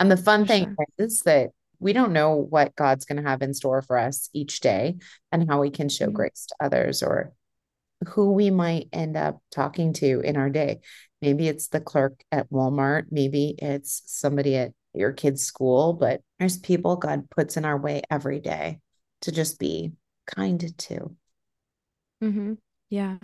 And 0.00 0.10
the 0.10 0.16
fun 0.16 0.46
thing 0.46 0.64
sure. 0.64 0.86
is 0.98 1.20
that 1.20 1.50
we 1.78 1.92
don't 1.92 2.12
know 2.12 2.34
what 2.36 2.74
God's 2.76 3.04
going 3.04 3.22
to 3.22 3.28
have 3.28 3.42
in 3.42 3.54
store 3.54 3.82
for 3.82 3.98
us 3.98 4.30
each 4.32 4.60
day 4.60 4.96
and 5.30 5.48
how 5.48 5.60
we 5.60 5.70
can 5.70 5.88
show 5.88 6.06
mm-hmm. 6.06 6.14
grace 6.14 6.46
to 6.48 6.64
others 6.64 7.02
or 7.02 7.32
who 8.08 8.32
we 8.32 8.50
might 8.50 8.88
end 8.92 9.16
up 9.16 9.40
talking 9.50 9.92
to 9.94 10.20
in 10.20 10.36
our 10.36 10.50
day. 10.50 10.80
Maybe 11.22 11.48
it's 11.48 11.68
the 11.68 11.80
clerk 11.80 12.22
at 12.30 12.50
Walmart, 12.50 13.06
maybe 13.10 13.54
it's 13.58 14.02
somebody 14.06 14.56
at 14.56 14.72
your 14.92 15.12
kid's 15.12 15.42
school, 15.42 15.92
but 15.92 16.20
there's 16.38 16.58
people 16.58 16.96
God 16.96 17.28
puts 17.30 17.56
in 17.56 17.64
our 17.64 17.78
way 17.78 18.02
every 18.10 18.40
day 18.40 18.80
to 19.22 19.32
just 19.32 19.58
be 19.58 19.92
kind 20.26 20.76
to. 20.78 21.16
Mm-hmm. 22.22 22.54
Yeah. 22.90 23.16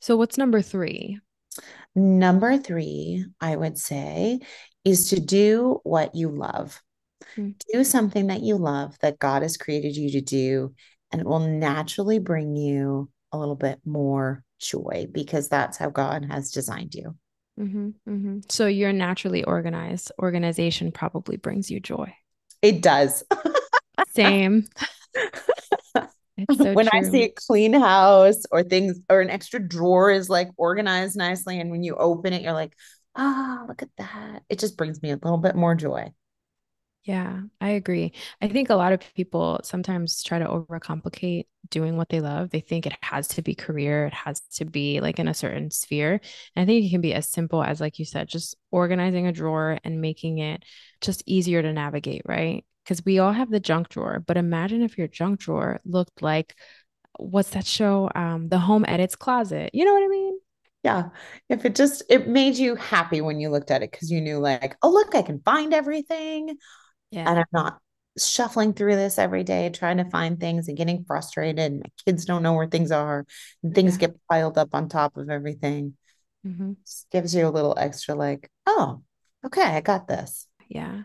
So, 0.00 0.16
what's 0.16 0.38
number 0.38 0.62
three? 0.62 1.18
Number 1.94 2.58
three, 2.58 3.24
I 3.40 3.56
would 3.56 3.78
say, 3.78 4.40
is 4.84 5.10
to 5.10 5.20
do 5.20 5.80
what 5.82 6.14
you 6.14 6.30
love. 6.30 6.80
Mm-hmm. 7.36 7.50
Do 7.72 7.84
something 7.84 8.28
that 8.28 8.42
you 8.42 8.56
love 8.56 8.96
that 9.00 9.18
God 9.18 9.42
has 9.42 9.56
created 9.56 9.96
you 9.96 10.10
to 10.12 10.20
do, 10.20 10.74
and 11.10 11.20
it 11.20 11.26
will 11.26 11.40
naturally 11.40 12.18
bring 12.18 12.56
you 12.56 13.10
a 13.32 13.38
little 13.38 13.56
bit 13.56 13.80
more 13.84 14.44
joy 14.58 15.06
because 15.10 15.48
that's 15.48 15.76
how 15.76 15.90
God 15.90 16.26
has 16.30 16.50
designed 16.50 16.94
you. 16.94 17.16
Mm-hmm, 17.58 17.88
mm-hmm. 18.08 18.38
So 18.48 18.66
you're 18.66 18.92
naturally 18.92 19.44
organized. 19.44 20.12
Organization 20.18 20.92
probably 20.92 21.36
brings 21.36 21.70
you 21.70 21.80
joy. 21.80 22.14
It 22.62 22.82
does. 22.82 23.22
Same. 24.08 24.66
So 26.50 26.72
when 26.72 26.88
true. 26.88 27.00
I 27.00 27.02
see 27.02 27.24
a 27.24 27.32
clean 27.32 27.72
house 27.72 28.42
or 28.50 28.62
things 28.62 28.98
or 29.08 29.20
an 29.20 29.30
extra 29.30 29.60
drawer 29.60 30.10
is 30.10 30.28
like 30.28 30.48
organized 30.56 31.16
nicely, 31.16 31.60
and 31.60 31.70
when 31.70 31.82
you 31.82 31.96
open 31.96 32.32
it, 32.32 32.42
you're 32.42 32.52
like, 32.52 32.74
ah, 33.16 33.60
oh, 33.62 33.66
look 33.66 33.82
at 33.82 33.90
that. 33.98 34.42
It 34.48 34.58
just 34.58 34.76
brings 34.76 35.02
me 35.02 35.10
a 35.10 35.16
little 35.16 35.38
bit 35.38 35.56
more 35.56 35.74
joy. 35.74 36.12
Yeah, 37.04 37.40
I 37.62 37.70
agree. 37.70 38.12
I 38.42 38.48
think 38.48 38.68
a 38.68 38.74
lot 38.74 38.92
of 38.92 39.00
people 39.14 39.60
sometimes 39.64 40.22
try 40.22 40.38
to 40.38 40.44
overcomplicate 40.44 41.46
doing 41.70 41.96
what 41.96 42.10
they 42.10 42.20
love. 42.20 42.50
They 42.50 42.60
think 42.60 42.84
it 42.84 42.92
has 43.02 43.26
to 43.28 43.42
be 43.42 43.54
career, 43.54 44.06
it 44.06 44.12
has 44.12 44.40
to 44.56 44.66
be 44.66 45.00
like 45.00 45.18
in 45.18 45.26
a 45.26 45.32
certain 45.34 45.70
sphere. 45.70 46.20
And 46.54 46.62
I 46.62 46.66
think 46.66 46.84
it 46.84 46.90
can 46.90 47.00
be 47.00 47.14
as 47.14 47.30
simple 47.30 47.62
as, 47.62 47.80
like 47.80 47.98
you 47.98 48.04
said, 48.04 48.28
just 48.28 48.54
organizing 48.70 49.26
a 49.26 49.32
drawer 49.32 49.78
and 49.82 50.02
making 50.02 50.38
it 50.38 50.62
just 51.00 51.22
easier 51.24 51.62
to 51.62 51.72
navigate, 51.72 52.22
right? 52.26 52.64
Because 52.84 53.04
we 53.04 53.18
all 53.18 53.32
have 53.32 53.50
the 53.50 53.60
junk 53.60 53.90
drawer, 53.90 54.22
but 54.26 54.36
imagine 54.36 54.82
if 54.82 54.98
your 54.98 55.06
junk 55.06 55.40
drawer 55.40 55.80
looked 55.84 56.22
like 56.22 56.56
what's 57.20 57.50
that 57.50 57.66
show? 57.66 58.10
Um, 58.14 58.48
the 58.48 58.58
Home 58.58 58.84
Edits 58.86 59.16
Closet. 59.16 59.70
You 59.74 59.84
know 59.84 59.92
what 59.92 60.04
I 60.04 60.08
mean? 60.08 60.38
Yeah. 60.82 61.08
If 61.48 61.64
it 61.64 61.74
just 61.74 62.02
it 62.08 62.28
made 62.28 62.56
you 62.56 62.74
happy 62.74 63.20
when 63.20 63.38
you 63.40 63.50
looked 63.50 63.70
at 63.70 63.82
it 63.82 63.90
because 63.90 64.10
you 64.10 64.20
knew 64.20 64.38
like, 64.38 64.76
oh 64.82 64.90
look, 64.90 65.14
I 65.14 65.22
can 65.22 65.40
find 65.44 65.74
everything. 65.74 66.56
Yeah. 67.10 67.28
And 67.28 67.38
I'm 67.38 67.44
not 67.52 67.78
shuffling 68.18 68.72
through 68.72 68.96
this 68.96 69.18
every 69.18 69.44
day, 69.44 69.68
trying 69.70 69.98
to 69.98 70.08
find 70.08 70.40
things 70.40 70.68
and 70.68 70.76
getting 70.76 71.04
frustrated. 71.04 71.74
My 71.74 71.90
kids 72.06 72.24
don't 72.24 72.42
know 72.42 72.54
where 72.54 72.66
things 72.66 72.90
are. 72.90 73.26
And 73.62 73.74
things 73.74 73.94
yeah. 73.94 74.08
get 74.08 74.20
piled 74.28 74.56
up 74.56 74.74
on 74.74 74.88
top 74.88 75.16
of 75.16 75.28
everything. 75.28 75.96
Mm-hmm. 76.46 76.72
gives 77.12 77.34
you 77.34 77.46
a 77.46 77.50
little 77.50 77.74
extra 77.76 78.14
like, 78.14 78.50
oh, 78.64 79.02
okay, 79.44 79.60
I 79.60 79.82
got 79.82 80.08
this. 80.08 80.46
Yeah. 80.70 81.02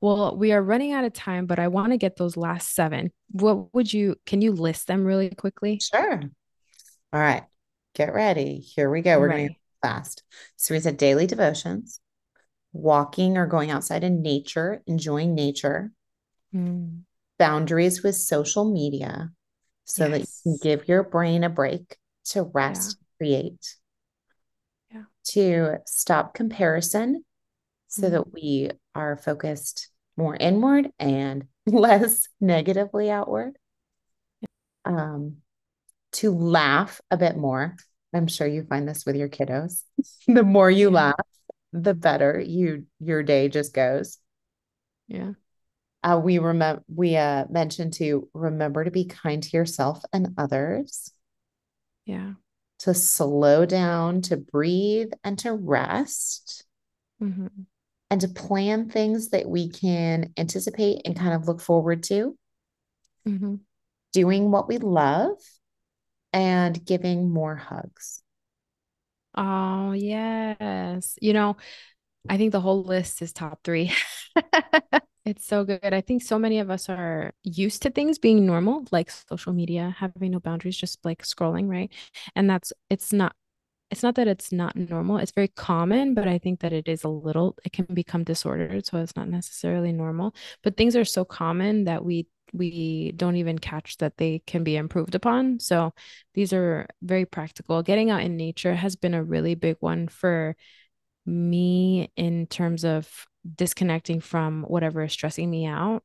Well, 0.00 0.36
we 0.36 0.52
are 0.52 0.62
running 0.62 0.92
out 0.92 1.04
of 1.04 1.12
time, 1.12 1.46
but 1.46 1.60
I 1.60 1.68
want 1.68 1.92
to 1.92 1.98
get 1.98 2.16
those 2.16 2.36
last 2.36 2.74
seven. 2.74 3.12
What 3.30 3.72
would 3.72 3.92
you, 3.92 4.16
can 4.26 4.42
you 4.42 4.52
list 4.52 4.88
them 4.88 5.04
really 5.04 5.30
quickly? 5.30 5.80
Sure. 5.80 6.20
All 7.12 7.20
right 7.20 7.44
get 7.94 8.14
ready. 8.14 8.58
Here 8.58 8.90
we 8.90 9.02
go. 9.02 9.18
We're 9.18 9.28
right. 9.28 9.36
going 9.36 9.48
to 9.50 9.54
fast. 9.82 10.22
So 10.56 10.74
we 10.74 10.80
said 10.80 10.96
daily 10.96 11.26
devotions, 11.26 12.00
walking 12.72 13.36
or 13.36 13.46
going 13.46 13.70
outside 13.70 14.04
in 14.04 14.22
nature, 14.22 14.82
enjoying 14.86 15.34
nature, 15.34 15.92
mm. 16.54 17.00
boundaries 17.38 18.02
with 18.02 18.16
social 18.16 18.70
media 18.70 19.30
so 19.84 20.06
yes. 20.06 20.12
that 20.12 20.20
you 20.20 20.26
can 20.42 20.58
give 20.62 20.88
your 20.88 21.02
brain 21.02 21.44
a 21.44 21.50
break 21.50 21.96
to 22.24 22.42
rest, 22.42 22.96
yeah. 22.98 23.16
create, 23.18 23.76
yeah. 24.92 25.02
to 25.24 25.78
stop 25.86 26.34
comparison 26.34 27.24
so 27.92 28.08
that 28.08 28.32
we 28.32 28.70
are 28.94 29.18
focused 29.18 29.90
more 30.16 30.34
inward 30.34 30.90
and 30.98 31.46
less 31.66 32.26
negatively 32.40 33.10
outward. 33.10 33.58
Um, 34.84 35.36
to 36.12 36.34
laugh 36.34 37.00
a 37.10 37.16
bit 37.16 37.36
more. 37.36 37.76
I'm 38.14 38.26
sure 38.26 38.46
you 38.46 38.64
find 38.64 38.88
this 38.88 39.04
with 39.04 39.16
your 39.16 39.28
kiddos. 39.28 39.82
the 40.26 40.42
more 40.42 40.70
you 40.70 40.88
yeah. 40.88 40.96
laugh, 40.96 41.26
the 41.72 41.94
better 41.94 42.40
you 42.40 42.86
your 42.98 43.22
day 43.22 43.48
just 43.48 43.74
goes. 43.74 44.18
Yeah. 45.08 45.32
Uh, 46.02 46.20
we 46.22 46.38
remember 46.38 46.82
we 46.88 47.16
uh, 47.16 47.44
mentioned 47.50 47.92
to 47.94 48.28
remember 48.32 48.84
to 48.84 48.90
be 48.90 49.04
kind 49.04 49.42
to 49.42 49.56
yourself 49.56 50.02
and 50.12 50.34
others. 50.38 51.12
Yeah. 52.06 52.32
To 52.80 52.94
slow 52.94 53.64
down, 53.66 54.22
to 54.22 54.38
breathe, 54.38 55.12
and 55.22 55.38
to 55.40 55.52
rest. 55.52 56.64
Mm-hmm. 57.22 57.62
And 58.12 58.20
to 58.20 58.28
plan 58.28 58.90
things 58.90 59.30
that 59.30 59.48
we 59.48 59.70
can 59.70 60.34
anticipate 60.36 61.00
and 61.06 61.16
kind 61.18 61.32
of 61.32 61.48
look 61.48 61.62
forward 61.62 62.02
to. 62.04 62.36
Mm-hmm. 63.26 63.54
Doing 64.12 64.50
what 64.50 64.68
we 64.68 64.76
love 64.76 65.38
and 66.34 66.84
giving 66.84 67.30
more 67.30 67.56
hugs. 67.56 68.22
Oh, 69.34 69.92
yes. 69.92 71.16
You 71.22 71.32
know, 71.32 71.56
I 72.28 72.36
think 72.36 72.52
the 72.52 72.60
whole 72.60 72.82
list 72.82 73.22
is 73.22 73.32
top 73.32 73.60
three. 73.64 73.94
It's 75.24 75.46
so 75.46 75.64
good. 75.64 75.94
I 75.94 76.00
think 76.00 76.20
so 76.20 76.36
many 76.36 76.58
of 76.58 76.68
us 76.68 76.88
are 76.88 77.32
used 77.44 77.82
to 77.82 77.90
things 77.90 78.18
being 78.18 78.44
normal, 78.44 78.84
like 78.90 79.08
social 79.08 79.52
media, 79.52 79.94
having 79.96 80.32
no 80.32 80.40
boundaries, 80.40 80.76
just 80.76 80.98
like 81.04 81.22
scrolling, 81.22 81.68
right? 81.68 81.92
And 82.34 82.50
that's 82.50 82.72
it's 82.90 83.12
not 83.12 83.36
it's 83.92 84.02
not 84.02 84.14
that 84.14 84.26
it's 84.26 84.52
not 84.52 84.74
normal. 84.74 85.18
It's 85.18 85.32
very 85.32 85.48
common, 85.48 86.14
but 86.14 86.26
I 86.26 86.38
think 86.38 86.60
that 86.60 86.72
it 86.72 86.88
is 86.88 87.04
a 87.04 87.08
little 87.08 87.56
it 87.62 87.72
can 87.72 87.84
become 87.92 88.24
disordered, 88.24 88.86
so 88.86 88.98
it's 88.98 89.14
not 89.16 89.28
necessarily 89.28 89.92
normal. 89.92 90.34
But 90.62 90.78
things 90.78 90.96
are 90.96 91.04
so 91.04 91.26
common 91.26 91.84
that 91.84 92.02
we 92.02 92.26
we 92.54 93.12
don't 93.16 93.36
even 93.36 93.58
catch 93.58 93.98
that 93.98 94.16
they 94.16 94.42
can 94.46 94.64
be 94.64 94.76
improved 94.76 95.14
upon. 95.14 95.60
So 95.60 95.92
these 96.34 96.54
are 96.54 96.86
very 97.02 97.26
practical. 97.26 97.82
Getting 97.82 98.10
out 98.10 98.22
in 98.22 98.36
nature 98.38 98.74
has 98.74 98.96
been 98.96 99.14
a 99.14 99.22
really 99.22 99.54
big 99.54 99.76
one 99.80 100.08
for 100.08 100.56
me 101.26 102.10
in 102.16 102.46
terms 102.46 102.84
of 102.84 103.26
disconnecting 103.56 104.20
from 104.20 104.62
whatever 104.62 105.02
is 105.02 105.12
stressing 105.12 105.50
me 105.50 105.66
out. 105.66 106.02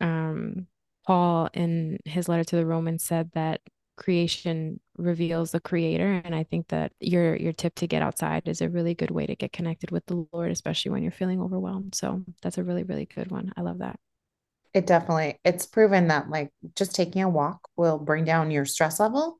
Um, 0.00 0.68
Paul, 1.06 1.50
in 1.52 1.98
his 2.06 2.28
letter 2.28 2.44
to 2.44 2.56
the 2.56 2.66
Romans, 2.66 3.04
said 3.04 3.30
that 3.34 3.60
creation 4.00 4.80
reveals 4.96 5.52
the 5.52 5.60
creator 5.60 6.20
and 6.24 6.34
i 6.34 6.42
think 6.42 6.66
that 6.68 6.90
your 7.00 7.36
your 7.36 7.52
tip 7.52 7.74
to 7.74 7.86
get 7.86 8.02
outside 8.02 8.48
is 8.48 8.60
a 8.60 8.68
really 8.68 8.94
good 8.94 9.10
way 9.10 9.26
to 9.26 9.36
get 9.36 9.52
connected 9.52 9.90
with 9.90 10.04
the 10.06 10.26
lord 10.32 10.50
especially 10.50 10.90
when 10.90 11.02
you're 11.02 11.12
feeling 11.12 11.40
overwhelmed. 11.40 11.94
So 11.94 12.24
that's 12.42 12.58
a 12.58 12.64
really 12.64 12.82
really 12.82 13.06
good 13.06 13.30
one. 13.30 13.52
I 13.56 13.62
love 13.62 13.78
that. 13.78 13.98
It 14.72 14.86
definitely 14.86 15.38
it's 15.44 15.66
proven 15.66 16.08
that 16.08 16.30
like 16.30 16.50
just 16.76 16.94
taking 16.94 17.22
a 17.22 17.28
walk 17.28 17.60
will 17.76 17.98
bring 17.98 18.24
down 18.24 18.50
your 18.50 18.64
stress 18.64 19.00
level. 19.00 19.38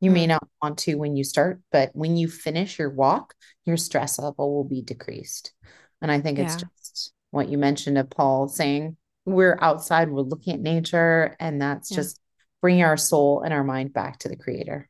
You 0.00 0.10
may 0.10 0.22
mm-hmm. 0.22 0.30
not 0.30 0.48
want 0.60 0.78
to 0.78 0.96
when 0.96 1.16
you 1.16 1.24
start 1.24 1.60
but 1.70 1.90
when 1.94 2.16
you 2.16 2.28
finish 2.28 2.78
your 2.78 2.90
walk 2.90 3.34
your 3.64 3.76
stress 3.76 4.18
level 4.18 4.54
will 4.54 4.64
be 4.64 4.82
decreased. 4.82 5.52
And 6.00 6.10
I 6.10 6.20
think 6.20 6.38
it's 6.38 6.54
yeah. 6.54 6.68
just 6.76 7.12
what 7.30 7.48
you 7.48 7.58
mentioned 7.58 7.96
of 7.96 8.10
Paul 8.10 8.48
saying 8.48 8.96
we're 9.24 9.56
outside, 9.60 10.10
we're 10.10 10.22
looking 10.22 10.54
at 10.54 10.60
nature, 10.60 11.36
and 11.38 11.62
that's 11.62 11.92
yeah. 11.92 11.96
just 11.98 12.18
bringing 12.62 12.84
our 12.84 12.96
soul 12.96 13.42
and 13.42 13.52
our 13.52 13.64
mind 13.64 13.92
back 13.92 14.20
to 14.20 14.28
the 14.30 14.36
creator. 14.36 14.88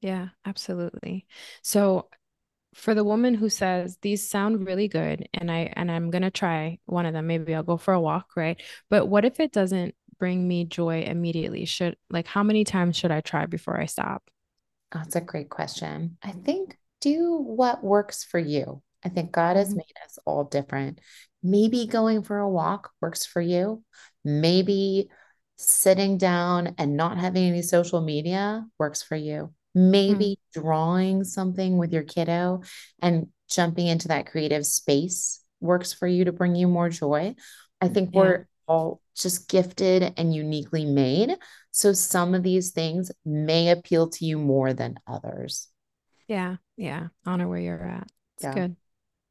Yeah, 0.00 0.28
absolutely. 0.44 1.26
So 1.62 2.08
for 2.74 2.94
the 2.94 3.04
woman 3.04 3.34
who 3.34 3.48
says 3.48 3.96
these 4.02 4.28
sound 4.28 4.66
really 4.66 4.88
good 4.88 5.28
and 5.32 5.50
I 5.50 5.72
and 5.74 5.90
I'm 5.90 6.10
going 6.10 6.22
to 6.22 6.30
try 6.30 6.78
one 6.86 7.06
of 7.06 7.12
them, 7.12 7.26
maybe 7.26 7.54
I'll 7.54 7.62
go 7.62 7.76
for 7.76 7.94
a 7.94 8.00
walk, 8.00 8.30
right? 8.36 8.60
But 8.90 9.06
what 9.06 9.24
if 9.24 9.38
it 9.38 9.52
doesn't 9.52 9.94
bring 10.18 10.46
me 10.46 10.64
joy 10.64 11.02
immediately? 11.02 11.64
Should 11.64 11.96
like 12.10 12.26
how 12.26 12.42
many 12.42 12.64
times 12.64 12.96
should 12.96 13.10
I 13.10 13.20
try 13.20 13.46
before 13.46 13.80
I 13.80 13.86
stop? 13.86 14.22
That's 14.92 15.16
a 15.16 15.20
great 15.20 15.50
question. 15.50 16.18
I 16.22 16.32
think 16.32 16.76
do 17.00 17.36
what 17.36 17.84
works 17.84 18.24
for 18.24 18.38
you. 18.38 18.82
I 19.04 19.08
think 19.08 19.32
God 19.32 19.56
has 19.56 19.68
mm-hmm. 19.68 19.78
made 19.78 19.94
us 20.04 20.18
all 20.24 20.44
different. 20.44 21.00
Maybe 21.42 21.86
going 21.86 22.22
for 22.22 22.38
a 22.38 22.48
walk 22.48 22.90
works 23.00 23.24
for 23.24 23.40
you. 23.40 23.82
Maybe 24.24 25.08
sitting 25.56 26.18
down 26.18 26.74
and 26.78 26.96
not 26.96 27.18
having 27.18 27.44
any 27.44 27.62
social 27.62 28.00
media 28.00 28.66
works 28.78 29.02
for 29.02 29.16
you. 29.16 29.52
Maybe 29.74 30.38
mm. 30.38 30.62
drawing 30.62 31.24
something 31.24 31.78
with 31.78 31.92
your 31.92 32.02
kiddo 32.02 32.62
and 33.00 33.28
jumping 33.48 33.86
into 33.86 34.08
that 34.08 34.26
creative 34.26 34.66
space 34.66 35.42
works 35.60 35.92
for 35.92 36.06
you 36.06 36.26
to 36.26 36.32
bring 36.32 36.54
you 36.54 36.68
more 36.68 36.88
joy. 36.88 37.34
I 37.80 37.88
think 37.88 38.10
yeah. 38.12 38.20
we're 38.20 38.48
all 38.66 39.00
just 39.14 39.48
gifted 39.48 40.14
and 40.16 40.34
uniquely 40.34 40.84
made. 40.84 41.36
So 41.70 41.92
some 41.92 42.34
of 42.34 42.42
these 42.42 42.70
things 42.70 43.12
may 43.24 43.70
appeal 43.70 44.08
to 44.10 44.24
you 44.24 44.38
more 44.38 44.72
than 44.72 44.98
others. 45.06 45.68
Yeah. 46.26 46.56
Yeah. 46.76 47.08
Honor 47.24 47.48
where 47.48 47.60
you're 47.60 47.86
at. 47.86 48.08
It's 48.36 48.44
yeah. 48.44 48.54
good 48.54 48.76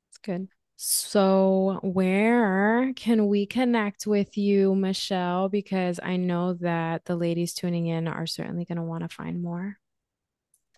It's 0.09 0.17
good. 0.19 0.47
So, 0.77 1.79
where 1.83 2.91
can 2.95 3.27
we 3.27 3.45
connect 3.45 4.05
with 4.05 4.37
you, 4.37 4.75
Michelle? 4.75 5.47
Because 5.47 6.01
I 6.03 6.17
know 6.17 6.53
that 6.55 7.05
the 7.05 7.15
ladies 7.15 7.53
tuning 7.53 7.87
in 7.87 8.07
are 8.09 8.27
certainly 8.27 8.65
going 8.65 8.77
to 8.77 8.83
want 8.83 9.03
to 9.03 9.15
find 9.15 9.41
more. 9.41 9.77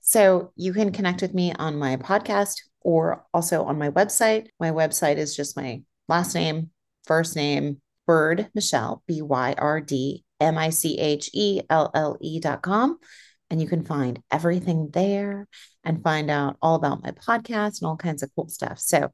So, 0.01 0.51
you 0.55 0.71
can 0.71 0.91
connect 0.91 1.21
with 1.23 1.33
me 1.33 1.51
on 1.53 1.77
my 1.77 1.97
podcast 1.97 2.62
or 2.81 3.25
also 3.33 3.63
on 3.63 3.79
my 3.79 3.89
website. 3.89 4.49
My 4.60 4.69
website 4.69 5.17
is 5.17 5.36
just 5.36 5.57
my 5.57 5.81
last 6.07 6.36
name, 6.36 6.69
first 7.05 7.36
name, 7.36 7.81
Byrd 8.05 8.49
Michelle, 8.53 9.01
B 9.07 9.23
Y 9.23 9.55
R 9.57 9.81
D 9.81 10.23
M 10.39 10.60
I 10.60 10.69
C 10.69 10.99
H 10.99 11.31
E 11.33 11.62
L 11.71 11.89
L 11.95 12.17
E 12.21 12.39
dot 12.39 12.62
com. 12.62 12.99
And 13.49 13.60
you 13.60 13.67
can 13.67 13.83
find 13.83 14.21
everything 14.29 14.89
there 14.91 15.47
and 15.83 16.03
find 16.03 16.29
out 16.29 16.57
all 16.62 16.75
about 16.75 17.01
my 17.01 17.12
podcast 17.12 17.81
and 17.81 17.88
all 17.88 17.97
kinds 17.97 18.21
of 18.21 18.29
cool 18.36 18.47
stuff. 18.47 18.77
So, 18.77 19.12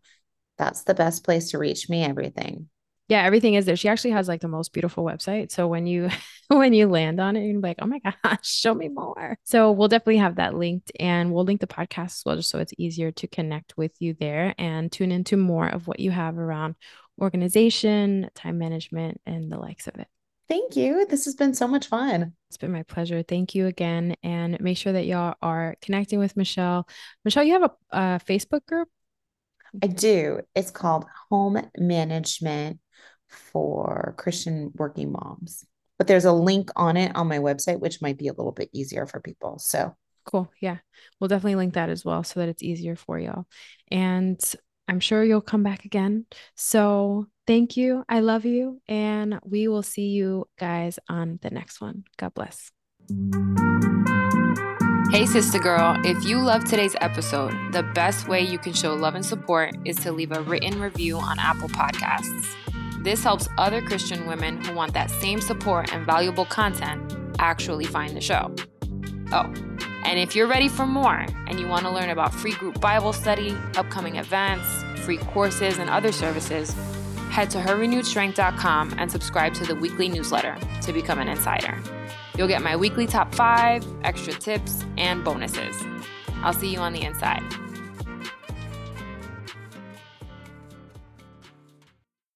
that's 0.63 0.83
the 0.83 0.93
best 0.93 1.23
place 1.23 1.51
to 1.51 1.57
reach 1.57 1.89
me 1.89 2.03
everything 2.03 2.67
yeah 3.09 3.23
everything 3.23 3.55
is 3.55 3.65
there 3.65 3.75
she 3.75 3.89
actually 3.89 4.11
has 4.11 4.29
like 4.29 4.39
the 4.39 4.47
most 4.47 4.71
beautiful 4.71 5.03
website 5.03 5.51
so 5.51 5.67
when 5.67 5.85
you 5.85 6.09
when 6.47 6.73
you 6.73 6.87
land 6.87 7.19
on 7.19 7.35
it 7.35 7.45
you're 7.45 7.59
like 7.59 7.77
oh 7.81 7.85
my 7.85 7.99
gosh 7.99 8.37
show 8.43 8.73
me 8.73 8.87
more 8.87 9.37
so 9.43 9.71
we'll 9.71 9.89
definitely 9.89 10.17
have 10.17 10.37
that 10.37 10.55
linked 10.55 10.91
and 10.99 11.33
we'll 11.33 11.43
link 11.43 11.59
the 11.59 11.67
podcast 11.67 12.05
as 12.05 12.21
well 12.25 12.35
just 12.37 12.49
so 12.49 12.59
it's 12.59 12.73
easier 12.77 13.11
to 13.11 13.27
connect 13.27 13.75
with 13.75 13.93
you 13.99 14.15
there 14.19 14.55
and 14.57 14.89
tune 14.89 15.11
into 15.11 15.35
more 15.35 15.67
of 15.67 15.87
what 15.87 15.99
you 15.99 16.11
have 16.11 16.37
around 16.37 16.75
organization 17.21 18.29
time 18.33 18.57
management 18.57 19.19
and 19.25 19.51
the 19.51 19.57
likes 19.57 19.87
of 19.87 19.95
it 19.95 20.07
Thank 20.49 20.75
you. 20.75 21.05
This 21.05 21.23
has 21.23 21.35
been 21.35 21.53
so 21.53 21.67
much 21.67 21.87
fun. 21.87 22.33
It's 22.49 22.57
been 22.57 22.73
my 22.73 22.83
pleasure. 22.83 23.23
Thank 23.23 23.55
you 23.55 23.65
again. 23.65 24.17
And 24.23 24.59
make 24.59 24.77
sure 24.77 24.91
that 24.91 25.05
y'all 25.05 25.35
are 25.41 25.75
connecting 25.81 26.19
with 26.19 26.35
Michelle. 26.35 26.85
Michelle, 27.23 27.45
you 27.45 27.53
have 27.53 27.63
a, 27.63 27.71
a 27.97 28.19
Facebook 28.19 28.65
group? 28.65 28.89
I 29.81 29.87
mm-hmm. 29.87 29.95
do. 29.95 30.39
It's 30.55 30.71
called 30.71 31.05
Home 31.29 31.61
Management 31.77 32.79
for 33.27 34.13
Christian 34.17 34.71
Working 34.75 35.11
Moms. 35.11 35.65
But 35.97 36.07
there's 36.07 36.25
a 36.25 36.33
link 36.33 36.69
on 36.75 36.97
it 36.97 37.15
on 37.15 37.27
my 37.27 37.39
website, 37.39 37.79
which 37.79 38.01
might 38.01 38.17
be 38.17 38.27
a 38.27 38.33
little 38.33 38.51
bit 38.51 38.69
easier 38.73 39.05
for 39.05 39.19
people. 39.19 39.59
So 39.59 39.95
cool. 40.25 40.51
Yeah. 40.59 40.77
We'll 41.19 41.27
definitely 41.27 41.55
link 41.55 41.73
that 41.75 41.89
as 41.89 42.03
well 42.03 42.23
so 42.23 42.39
that 42.39 42.49
it's 42.49 42.63
easier 42.63 42.95
for 42.95 43.19
y'all. 43.19 43.45
And 43.89 44.39
I'm 44.87 44.99
sure 44.99 45.23
you'll 45.23 45.41
come 45.41 45.63
back 45.63 45.85
again. 45.85 46.25
So 46.55 47.27
thank 47.47 47.77
you. 47.77 48.03
I 48.09 48.19
love 48.19 48.45
you. 48.45 48.81
And 48.87 49.39
we 49.43 49.67
will 49.67 49.83
see 49.83 50.07
you 50.07 50.45
guys 50.59 50.99
on 51.09 51.39
the 51.41 51.49
next 51.49 51.79
one. 51.79 52.03
God 52.17 52.33
bless. 52.33 52.71
Hey, 55.13 55.27
sister 55.27 55.59
girl, 55.59 55.95
if 56.03 56.25
you 56.25 56.39
love 56.39 56.65
today's 56.65 56.95
episode, 56.99 57.53
the 57.71 57.83
best 57.83 58.27
way 58.27 58.41
you 58.41 58.57
can 58.57 58.73
show 58.73 58.95
love 58.95 59.13
and 59.13 59.23
support 59.23 59.75
is 59.85 59.95
to 59.97 60.11
leave 60.11 60.31
a 60.31 60.41
written 60.41 60.81
review 60.81 61.19
on 61.19 61.37
Apple 61.37 61.69
Podcasts. 61.69 62.55
This 63.03 63.23
helps 63.23 63.47
other 63.59 63.79
Christian 63.79 64.25
women 64.25 64.59
who 64.65 64.73
want 64.73 64.91
that 64.95 65.11
same 65.11 65.39
support 65.39 65.93
and 65.93 66.03
valuable 66.03 66.45
content 66.45 67.15
actually 67.37 67.85
find 67.85 68.17
the 68.17 68.21
show. 68.21 68.55
Oh, 69.31 69.53
and 70.03 70.17
if 70.17 70.35
you're 70.35 70.47
ready 70.47 70.67
for 70.67 70.87
more 70.87 71.27
and 71.45 71.59
you 71.59 71.67
want 71.67 71.83
to 71.83 71.91
learn 71.91 72.09
about 72.09 72.33
free 72.33 72.53
group 72.53 72.81
Bible 72.81 73.13
study, 73.13 73.55
upcoming 73.75 74.15
events, 74.15 74.65
free 75.05 75.17
courses, 75.17 75.77
and 75.77 75.91
other 75.91 76.11
services, 76.11 76.73
head 77.29 77.51
to 77.51 77.59
herrenewedstrength.com 77.59 78.95
and 78.97 79.11
subscribe 79.11 79.53
to 79.53 79.63
the 79.63 79.75
weekly 79.75 80.09
newsletter 80.09 80.57
to 80.81 80.91
become 80.91 81.19
an 81.19 81.27
insider. 81.27 81.79
You'll 82.37 82.47
get 82.47 82.61
my 82.61 82.75
weekly 82.75 83.05
top 83.05 83.33
five, 83.35 83.85
extra 84.03 84.33
tips, 84.33 84.83
and 84.97 85.23
bonuses. 85.23 85.75
I'll 86.37 86.53
see 86.53 86.71
you 86.71 86.79
on 86.79 86.93
the 86.93 87.01
inside. 87.01 87.43